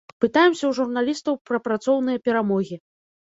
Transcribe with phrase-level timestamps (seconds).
[0.23, 2.81] Пытаемся ў журналістаў пра працоўныя перамогі.